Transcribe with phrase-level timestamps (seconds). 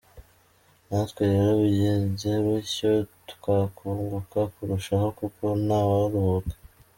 [0.87, 2.91] Natwe rero bigenze bityo
[3.31, 6.53] twakunguka kurushaho, kuko ntawaruhuka.